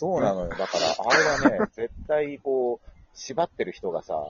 [0.00, 0.48] そうなのよ。
[0.48, 4.28] だから、あれはね、絶対こう、縛ってる人がさ、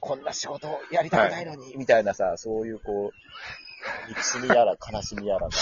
[0.00, 5.54] こんな仕事やりたくないのに、みたいなさ、そういうこう、憎しみやら悲しみやらがね、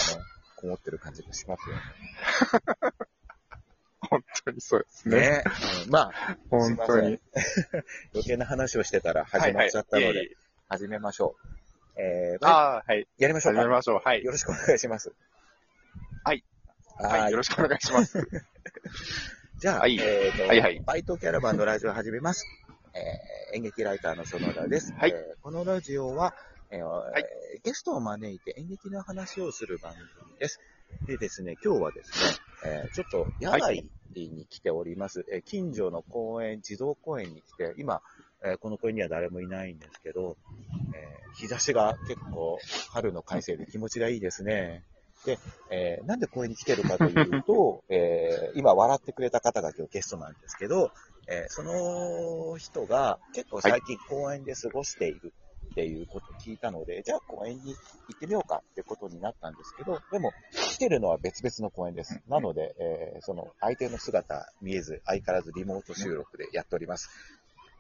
[0.57, 1.83] こもってる感じがしますよね。
[4.11, 5.21] 本当にそうですね。
[5.21, 5.45] ね。
[5.85, 7.21] うんまあ、本当に。
[8.15, 10.37] 余計な話をしてたら始まっちゃったので、はいはい
[10.71, 11.35] 始めましょ
[11.97, 12.03] う。
[12.03, 13.07] えー、ああ、はい。
[13.17, 13.61] やりましょうか。
[13.63, 14.01] 始めましょう。
[14.05, 14.33] はいよ。
[14.33, 15.15] ろしくお願いします。
[16.25, 16.45] はい。
[16.99, 17.31] ははい。
[17.31, 18.29] よろしくお願いします。
[19.59, 22.47] じゃあ、はいえーとはいはいバイトキャラバンのラジオを始めます。
[22.95, 24.93] えー演劇ライターの園田です。
[24.93, 26.35] はいえーこのラジオは、
[26.71, 26.79] えー
[27.21, 30.05] いゲストを招いて演劇の話をする番組
[30.39, 30.61] です。
[31.07, 32.11] でですね、今日はです
[32.65, 35.25] ね、えーちょっと野外に来ております。
[35.33, 38.01] えー近所の公園、児童公園に来て、今、
[38.45, 40.37] えーこの公園には誰もいないんですけど、
[40.95, 42.59] えー日差しが結構
[42.93, 44.83] 春の快晴で気持ちがいいですね。
[45.29, 45.39] で、
[45.71, 50.91] えーなんで公園に来てるかというと、 えー今笑ってくれた方が今日ゲストなんですけど、
[51.29, 55.33] えーその人が結構最近公園で過ごしている
[55.73, 57.75] っていうことを聞いたので、じゃあ公園に
[58.09, 62.21] 行ってみようかってことになったんですけど、でも来てるのは別々の公園です。
[62.29, 67.11] なので、えーその相手の姿見えず、相変わらずリモート収録でやっております。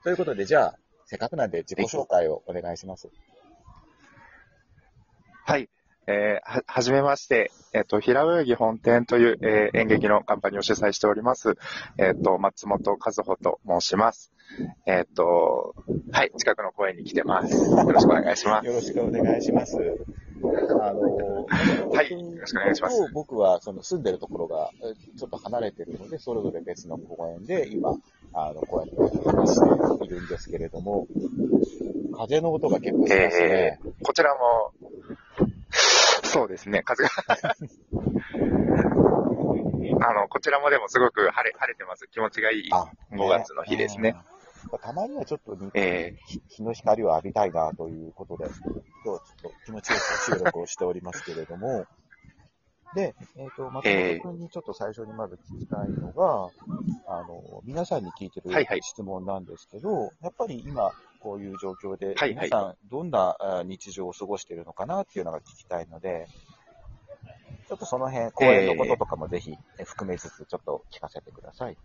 [0.04, 3.08] ということで、じゃあ、せっかくなんで自己紹介をお願いします。
[5.46, 5.70] はい。
[6.10, 7.52] えーは、はじめまして。
[7.74, 11.58] えっ、と、平泳ぎ本店という、えー演劇のカンパニーを主催しております。
[11.98, 14.32] えっ、と、松本和穂と申します。
[14.86, 15.74] えっ、と、
[16.10, 17.70] はい、近くの公園に来てます。
[17.70, 18.66] よろしくお願いします。
[18.66, 19.76] よろしくお願いします。
[20.80, 21.44] あの、
[21.92, 27.94] はいよろしくお願いします僕はその住んでるところがえちょっと離れてるので、それぞれ別の公園で今、
[28.32, 31.06] あの、こうやって話しているんですけれども、
[32.16, 33.78] 風の音が結構しますね。
[33.84, 34.72] えー、こちらも、
[35.70, 37.10] そうですね、風が。
[40.00, 42.06] あの、こちらもでもすごく晴れ、晴れてます。
[42.08, 44.16] 気持ちがいいあ、5月の日ですね。
[44.72, 44.78] うん。
[44.78, 51.86] たまにはちょっと日え日日の光を浴びたいなということで、今日はちょっと気持ちよく収録をしておりますけれども、
[52.94, 56.48] で、えっ、と、松本君にちょっと最初にまず聞きたいのが、
[57.06, 62.34] あの、皆さんに聞いてるはいはい質問なんですけど、やっぱり今、こういう状況で、はいはい。
[62.34, 66.26] 皆さんどんなあ日常を過ごしているのかなっていうのが聞きたいので、
[67.68, 71.74] ちょっとその辺、公演のこととかもぜひえ含めつつ、ちょっと聞かせてください。
[71.74, 71.76] ー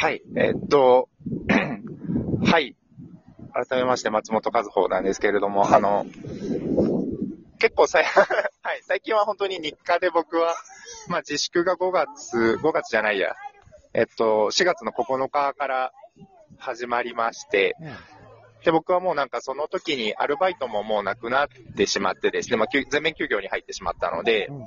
[0.00, 1.08] はい、えーっと、
[2.46, 2.76] はい。
[3.52, 5.74] 改めまして、松本和穂なんですけれども、はい。
[5.74, 6.06] あの、
[7.58, 8.22] 結構さい、 は
[8.74, 10.54] い、最近は本当に日課で僕は、
[11.08, 13.34] まあ自粛が5月、5月じゃないや、
[13.92, 15.92] えっと、4月の9日から
[16.58, 17.76] 始まりまして、
[18.64, 24.46] で、僕はもうなんかその時にアルバイトももうなくなってしまってですね、まあ、休全面休業に入ってしまったので。
[24.46, 24.64] う、ん。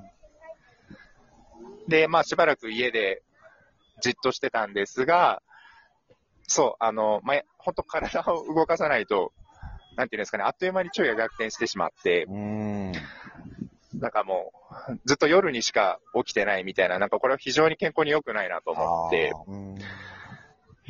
[1.87, 3.21] で、まあしばらく家で
[4.01, 5.41] じっとしてたんですが、
[6.47, 9.31] そう、あの、まあ、本当体を動かさないと、
[9.95, 12.91] なんていうんですかね、あっという間に昼夜逆転してしまって、うん。
[13.93, 14.51] なんかも
[14.89, 19.31] う、ずっと夜にしか起きてないみたいな、なんかこれは非常に健康に良くないなと思って、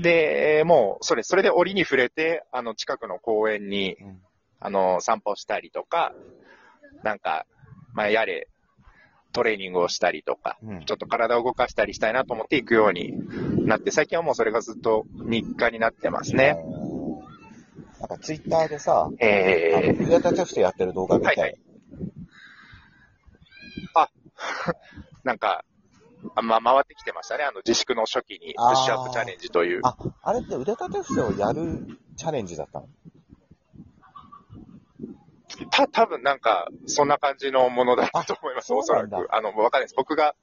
[0.01, 4.21] で、もう、それ、それで折に触れて、あの、近くの公園に、うん。
[4.59, 6.13] あの、散歩したりとか、
[7.03, 7.45] なんか、
[7.93, 8.47] まあ、やれ、
[9.33, 10.85] トレーニングをしたりとか、うん。
[10.85, 13.13] ちょっと体を動かしたりしたいなと思って行くように
[13.65, 16.55] なって、最近はもうそれがずっと日課になってますね。
[17.99, 21.35] なんかツイッターでさ、えあの、ビガタテストやってる動画見たい。
[21.37, 21.49] はい
[23.93, 24.11] はい。
[25.23, 25.63] なんか、
[26.35, 27.43] あまあ、回ってきてましたね。
[27.43, 29.81] あの、自粛の初期に、プッシュアップチャレンジという。
[29.83, 32.87] あ、あれって腕立て伏せをやるチャレンジだったの？
[35.69, 39.27] た、多分なんか、そんな感じのものだったと思います、あおそらく。
[39.33, 39.95] あの、わかんないです。
[39.95, 40.35] 僕が、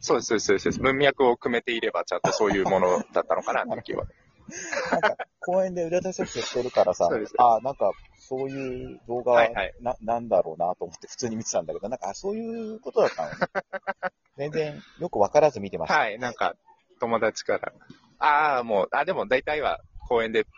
[0.00, 0.80] そうです、そうです、そうです。
[0.80, 4.04] 文脈を組めていれば、ちゃんとそういうものだったのかな、って気は。
[5.46, 7.08] 公園で腕立て伏せしてるからさ
[7.38, 13.36] あ、なんか、そういう動画ははいはいな、なんだろうなと思って普通に見てたんだけど、なんか、あそういうことだったのね。
[14.36, 15.98] 全然よくわからず見てました。
[16.00, 16.56] はい、なんか、
[16.98, 17.72] 友達から。
[18.18, 20.48] ああ、もう、あ、でも大体は公園で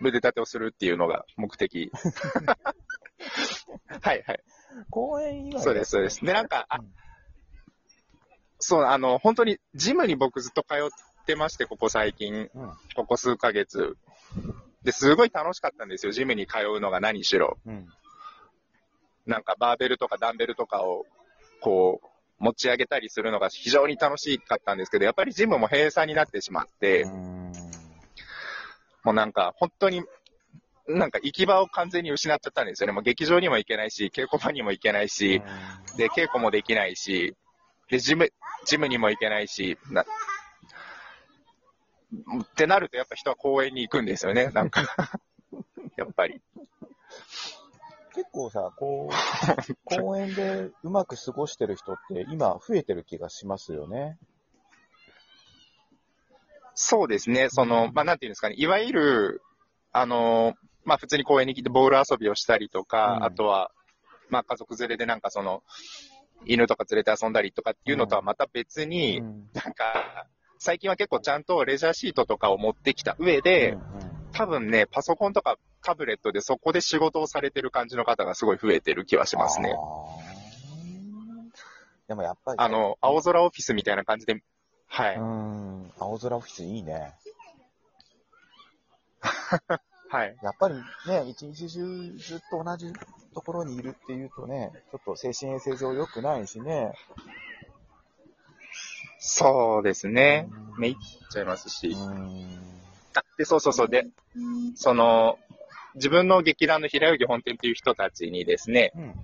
[0.00, 1.90] 腕立てをするっていうのが目的。
[4.00, 4.42] はい、はい。
[4.90, 6.24] 公園以外そうです、そうです。
[6.24, 6.94] で、なんか、あうん
[8.60, 10.88] そう、あの、本当に、ジムに僕ずっと通っ
[11.24, 12.70] てまして、ここ最近、うん。
[12.94, 13.96] ここ数ヶ月。
[14.82, 17.58] で、すごい楽しかったんですよ、ジムに通うのが何しろ。
[17.66, 17.88] うん。
[19.26, 21.06] なんかバーベルとかダンベルとかを、
[21.60, 22.06] こう、
[22.38, 27.52] 持ち上げたりするのが非常に楽しかったんですけど、やっぱりジムも閉鎖になってしまって、うん
[29.02, 30.02] もうなんか、本当に、
[30.86, 32.92] なんか行き場を完全に失っちゃったんですよね。
[32.92, 35.42] もう劇場にも行けないし、稽古場にも行けないし、
[35.96, 37.34] で、稽古もできないし、
[37.88, 38.32] で、ジム、
[38.66, 40.04] ジムにも行けないし、な、
[42.42, 44.82] ってなるとやっぱ人は公園に行くんですよね、 なんか。
[45.96, 46.40] やっぱり。
[48.14, 54.18] 結構さ、こう、公園でうまく過ごしてる人って今増えてる気がしますよね。
[56.74, 59.42] そうですね、その、まあ、なんていうんですかね、いわゆる、
[59.92, 60.54] あの、
[60.84, 63.70] まあ、普通に公園に来てボール遊びをしたりとか、うんあとは、
[64.28, 65.62] まあ、家族連れでなんかその、
[66.46, 70.26] 犬とか連れて遊んだりとかっていうのとはまた別に、うんなんか、
[70.62, 73.78] 最近は結構ちゃんとレジャーシートとかを持ってきた上で、
[74.32, 79.74] 多分ね、パソコンとかタブレットでそこで仕事をされてる感じの方がすごい増えてる気はしますね。
[82.08, 84.42] でもやっぱり、あの、青空オフィスみたいな感じで、
[84.86, 85.16] はい。
[85.16, 87.14] うん、青空オフィスいいね。
[90.10, 90.36] はい。
[90.42, 90.74] やっぱり
[91.06, 92.92] ね、一日中ずっと同じ
[93.32, 96.92] ところにいるっていうとね、ちょっと精神衛生上良くないしね。
[99.32, 100.48] そうですね。
[100.52, 100.96] うんめいっ
[101.30, 101.88] ちゃいますし。
[101.88, 102.50] うん。
[103.14, 103.88] あで、そうそうそう。
[103.88, 104.06] で、
[104.74, 105.38] その、
[105.94, 109.14] 自分の劇団の平泳ぎ本店っていう人たちにですね、うん。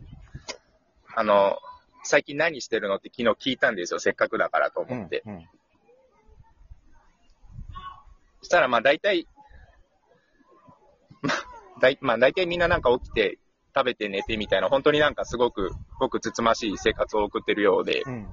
[1.14, 1.58] あの、
[2.04, 3.98] 最近何してるのって昨日聞いたんですよ。
[3.98, 5.22] せっかくだからと思って。
[5.26, 5.40] うん。
[8.40, 9.26] そしたら、まあ大体、
[11.22, 11.36] まあ、
[11.80, 13.38] 大まあ大体みんななんか起きて、
[13.74, 18.26] 食べて寝てみたいな、本当になんかすごく、ごくつつましい生活を送ってるようで、うん。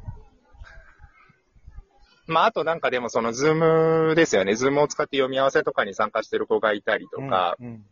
[2.28, 4.56] まああとなんかでもそのズームですよね。
[4.56, 7.86] ズームを使って読み合わせとかに参加してる子がいたりとか、うん。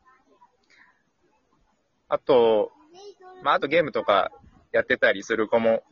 [2.08, 2.72] あと、
[3.44, 4.32] まああとゲームとか
[4.72, 5.84] やってたりする子も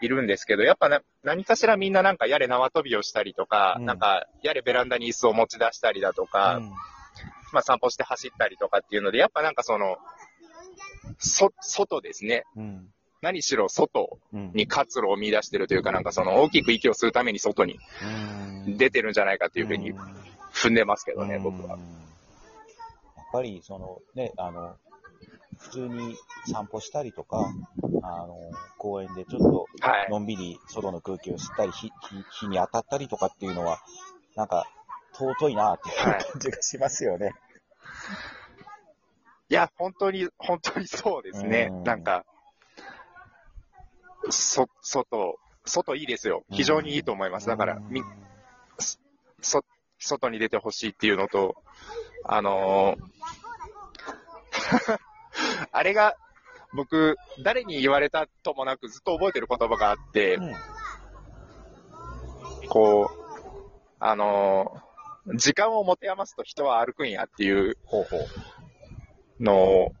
[0.00, 6.70] いるんですけど、やっぱな何かしらみんななんかやれ縄跳びをしたりとか、うんなんかやれベランダに椅子を持ち出したりだとか、うん
[7.52, 9.98] まあ散歩して走ったりとかっていうので、やっぱなんかその、
[11.18, 12.44] そ、外ですね。
[12.56, 12.88] うん。
[13.22, 14.50] 何しろ外うん。
[14.52, 17.78] に活路を見出してるというか、なんかその大きく息を吸うために外に
[18.66, 19.94] うん出てるんじゃないかっていうふうに
[20.52, 21.80] 踏んでますけどね、僕はうん。
[21.80, 24.76] やっぱり、そのね、あの、
[25.58, 26.16] 普通に
[26.52, 27.50] 散歩したりとか、
[28.02, 28.36] あの、
[28.78, 30.10] 公園でちょっとはい。
[30.10, 33.78] のんびり外の空気を吸ったり、日日日に当たったりとかっていうのは、
[34.36, 34.66] なんか、
[35.14, 37.32] 尊いなっていうはい感じがしますよね。
[39.48, 41.84] いや、本当に、本当にそうですねうん。
[41.84, 42.24] なんか、
[44.30, 46.44] そ、外、外いいですよ。
[46.50, 47.46] 非常にいいと思います。
[47.46, 48.02] だから、み、
[49.40, 49.64] そ、
[49.98, 51.56] 外に出てほしいっていうのと、
[52.24, 53.12] あのー
[55.72, 56.16] あれが、
[56.74, 60.54] 僕、誰に言われたともなくずっと覚えてる言葉があって、うん
[62.68, 63.18] こう、
[63.98, 64.92] あのー
[65.36, 69.42] 時間を持て余すと人は歩くんやっていうほうほう。
[69.42, 69.92] のを、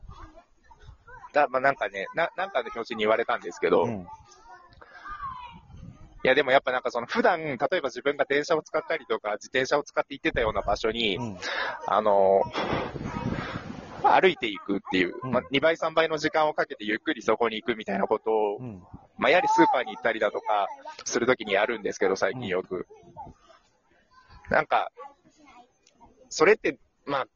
[1.32, 4.06] だまあ、なんかねな、なんかの表紙に言われたんですけど、いうん。
[6.22, 11.36] やでもやっぱなんかその普段、例えば自分が電車を使ったりとか、自転車を使って行ってたような場所に、うん。
[11.86, 13.12] あのー
[14.04, 18.82] 歩いていくっていう、うんまあ、2倍3倍の時間をかけてゆっくりそこに行くみたいなことを、うん。
[19.16, 20.66] まあ、やはりスーパーに行ったりだとか、
[21.04, 22.86] するときにやるんですけど、最近よく。
[24.50, 24.90] なんか、
[26.28, 27.26] それって、まあ、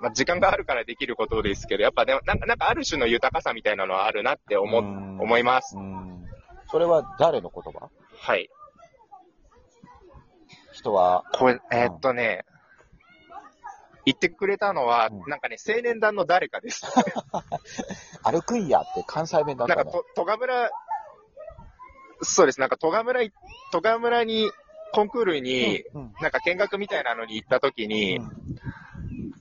[0.00, 5.76] まあ、時間があるからできることですけど、やっぱでも、なんか、なんかある種の豊かさみたいなのはあるなって思、うん思います。
[5.76, 6.26] うん。
[6.70, 7.88] それは誰の言葉？
[8.18, 8.50] はい。
[10.72, 12.44] 人は、これ、えーっとね、
[14.04, 16.86] 言ってくれたのは、うんなんかね、青年団の誰かです。
[18.22, 19.82] 歩くんやって関西弁だったね。
[19.84, 20.70] なんかと、戸賀村、
[22.22, 23.32] そうです、なんか戸賀村い、
[23.72, 24.50] 戸賀村に、
[24.92, 28.30] コンクールに、うん、なんか見学みたいなのに行った時に、うん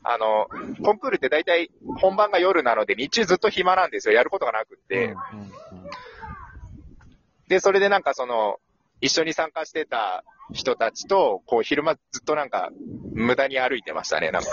[0.07, 0.47] あの、
[0.83, 4.13] コンクールって大体本番が夜なので、日中ずっと暇なんですよ。
[4.13, 5.15] やることがなくって。
[7.47, 8.59] で、それでなんかその、
[9.01, 12.69] 一緒に参加してた人たちと、こう昼間ずっとなんか、
[13.13, 14.49] 無駄に歩いてましたね、なんか。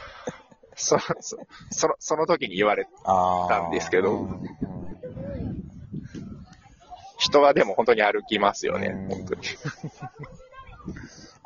[0.76, 1.38] そ、そ、
[1.70, 4.28] その、その時に言われ、たんですけど
[7.18, 9.40] 人はでも本当に歩きますよねうん、本当に。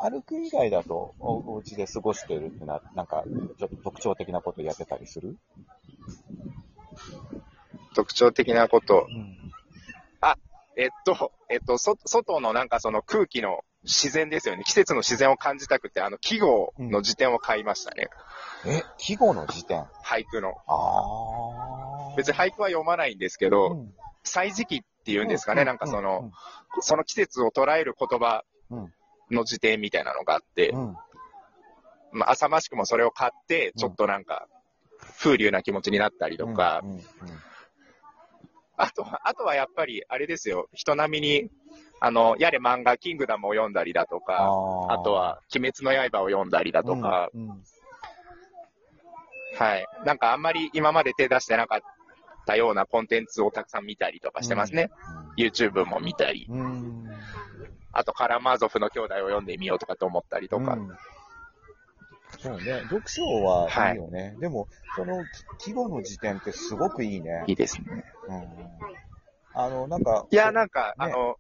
[0.03, 3.23] 歩く以外だと、おお家で過ごしてるってな、なんか、
[3.59, 5.37] ちょっと特徴的なことやってたりする？
[7.95, 9.07] 特徴的なこと？
[9.09, 9.37] うん。
[10.77, 14.63] えっと、えっと、そ、外のなんかその空気の自然ですよね。
[14.65, 18.09] 季節の自然を感じたくて、あの、季語の辞典を買いましたね。
[18.65, 19.85] え、季語の辞典？
[20.03, 20.55] 俳句の。
[20.67, 22.17] ああ。
[22.17, 23.93] 別に俳句は読まないんですけうど、ん、
[24.23, 26.31] 歳時期っていうんですかね、なんかその、、
[26.81, 28.95] その季節を捉える言葉うん
[29.31, 30.97] の辞典みたいなのがあってう、ん。
[32.13, 34.47] まあ、浅ましくもそれを買って、ちょっとなんか、
[35.19, 36.81] 風流な気持ちになったりとか。
[36.83, 37.03] うん、うんうん。
[38.77, 41.51] あとは、あとはやっぱり、あれですよ、人並みに、
[42.01, 44.49] あの、やれ漫画、キングダムを読んだりだとか、
[44.89, 47.65] ああと、は、鬼滅の刃を読んだりだとか、うんうん。
[49.59, 49.87] はい。
[50.05, 51.81] なんかあんまり今まで手出してなかっ
[52.47, 54.91] たようなコンテンツをたくさん見たりとかしてますね。
[55.37, 57.11] YouTube も見たり、うん。
[57.95, 60.75] うんあとカラマーゾフの兄弟を読んでみようとかと思ったりとか。
[60.75, 60.91] うん
[62.39, 64.37] そうね、読書はいいよね。
[64.39, 65.25] でも、その
[65.59, 67.43] き季語の時点ってすごくいいね。
[67.49, 68.05] いいですね。
[68.29, 68.45] うん、
[69.53, 71.37] あの、なんか、いや、なんか、あねの、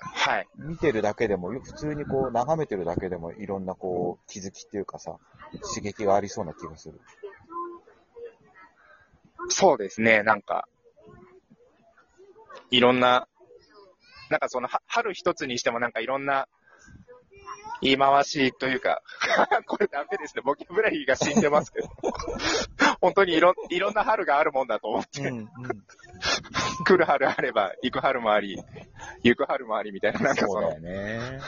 [0.00, 0.46] はい。
[0.56, 5.16] 見てるだけでも、普通にこう、眺めてるだけでも、いろんなこう、気づきっていうかさ、
[5.74, 7.00] 刺激がありそうな気がする。
[9.48, 10.68] そうですね、なんか、
[12.70, 13.26] いろんな、
[14.30, 16.46] なんかその、は春一つにしてもなんかいろんな
[17.80, 19.02] 言い回しというか、
[19.66, 21.88] これダメですね、ボキャブラリーが死んでますけど、
[23.00, 25.48] 本当にいろいろんな春があるもんだと思って、うん、
[26.84, 28.60] 来る春あれば、行く春もあり、
[29.22, 31.40] 行く春もありみたいな、なんかそのそうだよ、ね。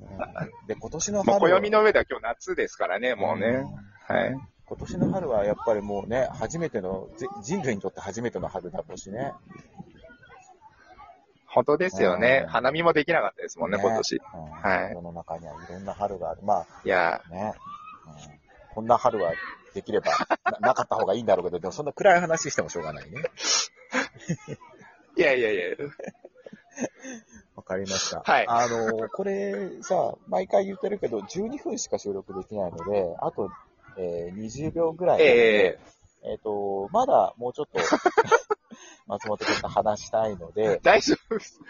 [0.00, 1.60] うんで、今年のもう春は。
[1.60, 3.64] 暦の上では今日夏ですからね、もうね。
[4.06, 4.28] はい。
[4.28, 9.32] うん今年の春はやっぱりもうね、初めての、じ人類にとって初めての春だったしね。
[11.56, 12.50] 本当ですよねうん。
[12.50, 14.20] 花見もできなかったですもんね、今年。
[14.34, 16.42] うんはい世の中にはいろんな春がある。
[16.42, 17.54] まいやあね、
[18.06, 18.36] うん
[18.74, 19.32] こんな春は
[19.72, 20.12] できれば
[20.44, 23.22] な なかった方がいいんだろうけど、でもそんな暗い話してもしょうがないね。
[25.16, 25.62] いやいやいや、
[27.56, 28.20] わかりました。
[28.20, 33.50] はいあの、これさ、毎回言ってるけど、12分しか収録できないので、あと、
[33.96, 35.78] えー20秒ぐらいなので、え
[36.24, 37.80] えっ、と、まだもうちょっと、
[39.06, 41.60] 松本君と話したいので、 大丈夫です。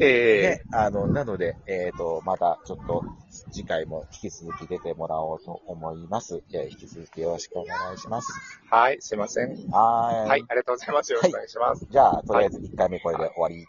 [0.00, 3.04] ええね、あの、なので、えっ、と、またちょっと
[3.50, 6.42] 次回も引き続き出てもらおうと思います。
[6.52, 8.32] えー引き続きよろしくお願いします。
[8.70, 9.48] はい、すいません。
[9.70, 10.28] はーい。
[10.28, 11.12] はい、ありがとうございます。
[11.12, 11.86] よろしくお願いします。
[11.90, 13.66] じゃあ、とりあえず1回目これで終わり。